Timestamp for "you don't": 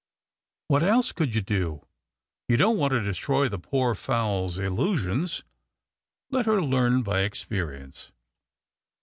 2.47-2.77